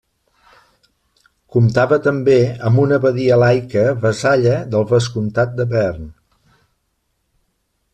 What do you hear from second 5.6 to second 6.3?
de Bearn.